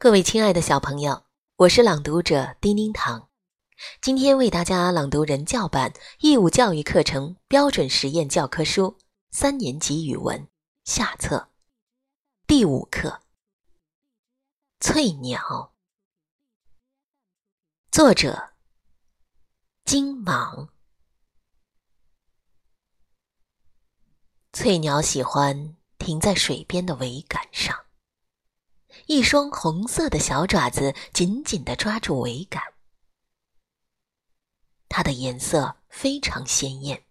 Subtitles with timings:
[0.00, 1.24] 各位亲爱的小朋友，
[1.56, 3.28] 我是朗读者丁丁糖，
[4.00, 8.96] 今天为大家朗读人教版义务教育课程标准实验教科书
[9.32, 10.46] 三年级语文
[10.84, 11.50] 下册
[12.46, 13.08] 第五课
[14.78, 15.40] 《翠鸟》，
[17.90, 18.50] 作者
[19.84, 20.68] 金莽。
[24.52, 27.87] 翠鸟喜欢停在水边的桅杆上。
[29.08, 32.62] 一双红色的小爪子紧紧地抓住桅杆，
[34.86, 37.04] 它的颜色非常鲜艳，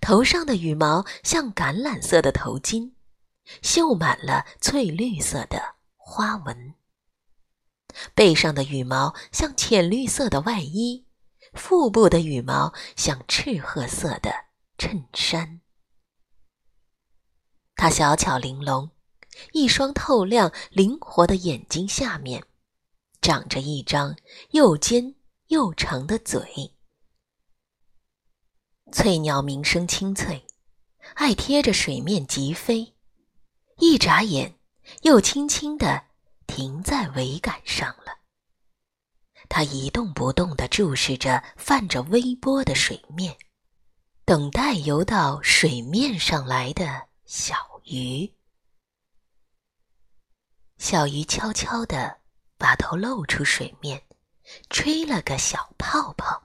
[0.00, 2.92] 头上的羽毛像橄榄色的头巾，
[3.60, 6.72] 绣满了翠绿色的花纹；
[8.14, 11.04] 背上的羽毛像浅绿色的外衣，
[11.52, 14.46] 腹部的羽毛像赤褐色的
[14.78, 15.60] 衬衫。
[17.74, 18.95] 它小巧玲珑。
[19.52, 22.44] 一双透亮、灵活的眼睛下面，
[23.20, 24.16] 长着一张
[24.50, 25.14] 又尖
[25.48, 26.72] 又长的嘴。
[28.92, 30.46] 翠鸟鸣声清脆，
[31.14, 32.94] 爱贴着水面疾飞，
[33.78, 34.58] 一眨眼，
[35.02, 36.04] 又轻轻地
[36.46, 38.16] 停在桅杆上了。
[39.48, 43.36] 它一动不动地注视着泛着微波的水面，
[44.24, 48.35] 等待游到水面上来的小鱼。
[50.88, 52.18] 小鱼悄悄地
[52.56, 54.04] 把头露出水面，
[54.70, 56.44] 吹了个小泡泡。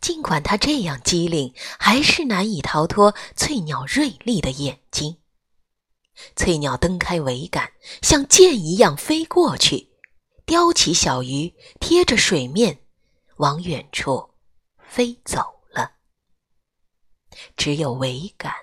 [0.00, 5.20] 尽管它这样机灵，还是难以逃脱翠鸟锐利的眼睛。
[6.36, 9.90] 翠鸟蹬开桅杆，像箭一样飞过去，
[10.44, 12.78] 叼起小鱼，贴着水面，
[13.38, 14.34] 往远处
[14.78, 15.94] 飞走了。
[17.56, 18.54] 只有桅杆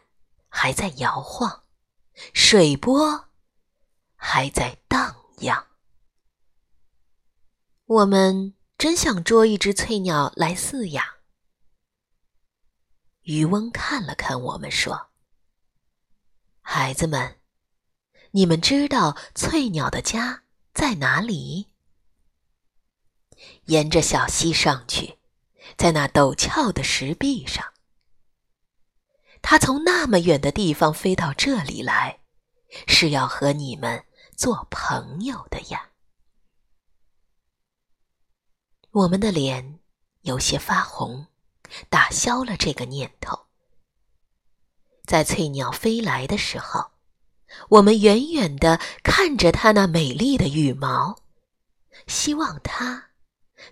[0.47, 1.63] 还在摇晃，
[2.33, 3.25] 水波。
[4.35, 5.67] 还在荡漾。
[7.85, 11.05] 我们真想捉一只翠鸟来饲养。
[13.21, 15.11] 渔翁看了看我们，说
[16.61, 17.41] ：“孩子们，
[18.31, 21.69] 你们知道翠鸟的家在哪里？
[23.65, 25.19] 沿着小溪上去，
[25.77, 27.71] 在那陡峭的石壁上。
[29.43, 32.21] 它从那么远的地方飞到这里来，
[32.87, 34.03] 是要和你们。”
[34.35, 35.91] 做朋友的呀，
[38.91, 39.79] 我们的脸
[40.21, 41.27] 有些发红，
[41.89, 43.47] 打消了这个念头。
[45.05, 46.91] 在翠鸟飞来的时候，
[47.69, 51.21] 我们远远的看着它那美丽的羽毛，
[52.07, 53.11] 希望它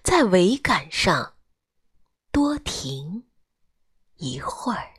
[0.03, 1.35] 在桅杆上
[2.31, 3.28] 多停
[4.16, 4.93] 一会儿。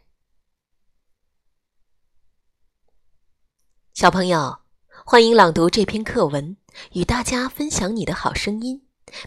[3.94, 4.62] 小朋友。
[5.05, 6.57] 欢迎朗读这篇课文，
[6.93, 8.83] 与大家分享你的好声音，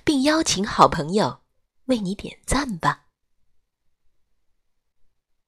[0.06, 1.40] 并邀请好朋友
[1.86, 3.05] 为你点赞吧。